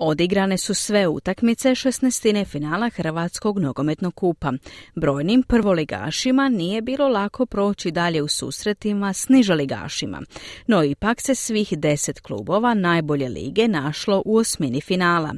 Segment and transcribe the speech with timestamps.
[0.00, 2.46] Odigrane su sve utakmice 16.
[2.46, 4.52] finala Hrvatskog nogometnog kupa.
[4.94, 10.22] Brojnim prvoligašima nije bilo lako proći dalje u susretima s nižoligašima,
[10.66, 15.34] no ipak se svih deset klubova najbolje lige našlo u osmini finala.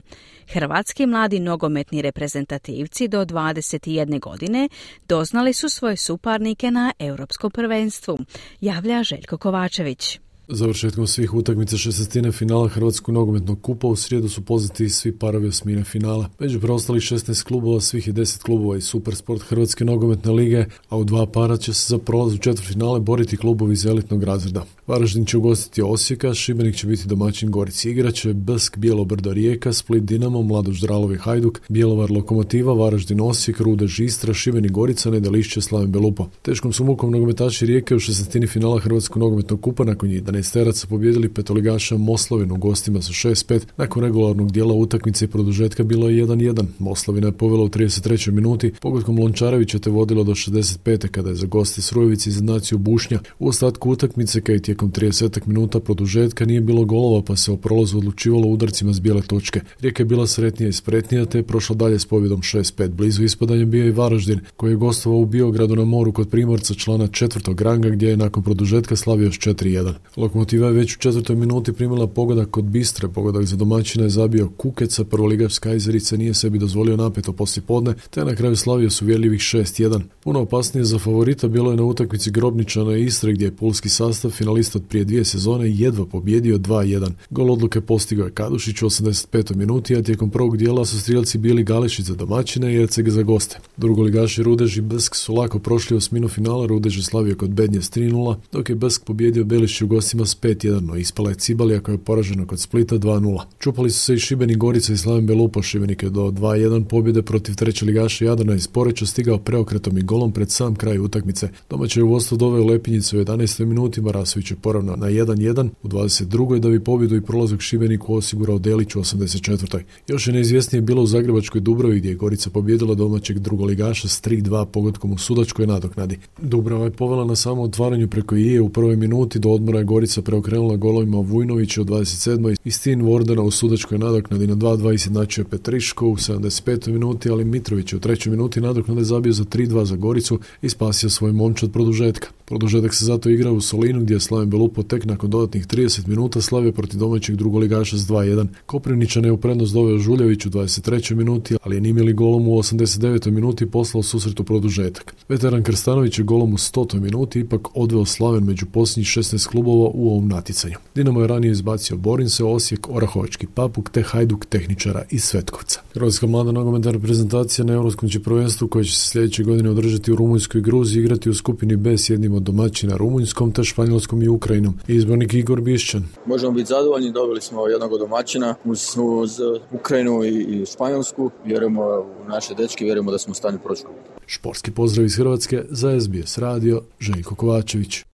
[0.48, 4.68] Hrvatski mladi nogometni reprezentativci do 21 godine
[5.08, 8.18] doznali su svoje suparnike na Europskom prvenstvu,
[8.60, 10.20] javlja Željko Kovačević.
[10.52, 15.84] Završetkom svih utakmica šestestine finala Hrvatskog nogometnog kupa u srijedu su poznati svi parovi osmine
[15.84, 16.28] finala.
[16.38, 21.04] Među preostalih 16 klubova, svih je 10 klubova i Supersport Hrvatske nogometne lige, a u
[21.04, 24.64] dva para će se za prolaz u finale boriti klubovi iz elitnog razreda.
[24.86, 30.42] Varaždin će ugostiti Osijeka, Šibenik će biti domaćin Gorici igrače, Brsk, Bijelobrdo Rijeka, Split Dinamo,
[30.42, 36.26] Mladoš Dralovi Hajduk, Bjelovar Lokomotiva, Varaždin Osijek, Rude Žistra, Šibenik Gorica, Nedelišće, Slaven Belupo.
[36.42, 41.28] Teškom su mukom nogometaši Rijeke u šestestini finala Hrvatskog nogometnog kupa nakon njih 11 pobjedili
[41.28, 43.60] petoligaša Moslovinu gostima sa 6-5.
[43.76, 46.64] Nakon regularnog dijela utakmice i produžetka bilo je 1-1.
[46.78, 48.30] Moslovina je povela u 33.
[48.30, 51.08] minuti, pogodkom Lončarevića te vodila do 65.
[51.08, 53.20] kada je za gosti Srujevici naciju Bušnja.
[53.38, 57.98] U ostatku utakmice kaj tijekom 30 minuta produžetka nije bilo golova pa se o prolazu
[57.98, 59.60] odlučivalo udarcima s bijele točke.
[59.80, 62.88] Rijeka je bila sretnija i spretnija te je prošla dalje s pobjedom 6-5.
[62.88, 67.06] Blizu ispadanja bio i Varaždin koji je gostovao u Biogradu na moru kod Primorca člana
[67.06, 69.92] četvrtog ranga gdje je nakon produžetka slavio s 4-1.
[70.30, 73.08] Lokomotiva je već u četvrtoj minuti primila pogodak kod Bistre.
[73.08, 78.24] Pogodak za domaćina je zabio Kukeca, prvoligaška izrica nije sebi dozvolio napeto poslije podne, te
[78.24, 80.00] na kraju slavio su vjerljivih 6-1.
[80.20, 84.78] Puno opasnije za favorita bilo je na utakmici Grobničana Istre gdje je pulski sastav finalista
[84.78, 87.10] od prije dvije sezone jedva pobjedio 2-1.
[87.30, 89.56] Gol odluke postigao je Kadušić u 85.
[89.56, 93.58] minuti, a tijekom prvog dijela su strijelci bili Galešić za domaćine i Erceg za goste.
[93.76, 97.90] Drugoligaši Rudež i Brsk su lako prošli osminu finala, Rudež je slavio kod Bednje s
[97.90, 101.92] 3-0, dok je Brsk pobjedio Belišić u gostima s 5-1, no ispala je Cibalija koja
[101.92, 103.40] je poražena kod Splita 2-0.
[103.58, 107.54] Čupali su se i Šibeni Gorica i Slaven Belupo, Šibenik je do 2-1 pobjede protiv
[107.54, 111.48] treće ligaša Jadrana iz Poreća stigao preokretom i golom pred sam kraj utakmice.
[111.70, 113.64] Domaće je vodstvo doveo Lepinjicu u 11.
[113.64, 116.58] minuti, Marasović je poravno na 1-1 u 22.
[116.58, 119.82] da bi pobjedu i prolazak Šibeniku osigurao Delić u 84.
[120.08, 124.64] Još je neizvjesnije bilo u Zagrebačkoj Dubrovi gdje je Gorica pobjedila domaćeg drugoligaša s 3-2
[124.64, 126.18] pogodkom u sudačkoj nadoknadi.
[126.38, 129.99] Dubrava je povela na samo otvaranju preko Ije u prvoj minuti, do odmora je Gorica
[130.22, 132.56] preokrenula golovima Vujnovića u 27.
[132.64, 136.92] i Stin Vordena u sudačkoj nadoknadi na 2-2 izjednačio Petriško u 75.
[136.92, 141.32] minuti, ali Mitrović u trećoj minuti nadoknade zabio za 3-2 za Goricu i spasio svoj
[141.32, 142.28] momčad produžetka.
[142.50, 146.40] Produžetak se zato igra u Solinu gdje je Slaven Belupo tek nakon dodatnih 30 minuta
[146.40, 148.46] slavio protiv domaćeg drugoligaša s 2-1.
[148.66, 151.14] Koprivničan je u prednost doveo Žuljević u 23.
[151.14, 153.30] minuti, ali je nimili golom u 89.
[153.30, 155.14] minuti poslao susretu produžetak.
[155.28, 157.00] Veteran Krstanović je golom u 100.
[157.00, 160.76] minuti ipak odveo Slaven među posljednjih 16 klubova u ovom natjecanju.
[160.94, 165.80] Dinamo je ranije izbacio Borinse, Osijek, Orahovački Papuk te Hajduk tehničara iz Svetkovca.
[165.94, 170.16] Hrvatska mlada nogometna reprezentacija na Europskom će prvenstvu koje će se sljedeće godine održati u
[170.16, 174.28] Rumunjskoj i Gruziji igrati u skupini B s jednim od domaćina Rumunjskom te Španjolskom i
[174.28, 174.78] Ukrajinom.
[174.88, 176.04] Izbornik Igor Bišćan.
[176.26, 179.30] Možemo biti zadovoljni, dobili smo jednog od domaćina uz, uz
[179.72, 181.30] Ukrajinu i, i Španjolsku.
[181.44, 183.82] Vjerujemo u naše dečke, vjerujemo da smo u stanju proći.
[184.26, 188.04] Športski pozdrav iz Hrvatske za SBS radio Željko Kovačević.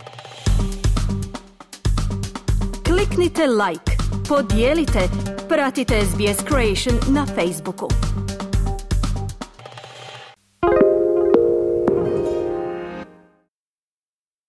[2.87, 3.93] Kliknite like,
[4.29, 5.01] podijelite,
[5.49, 7.89] pratite SBS Creation na Facebooku.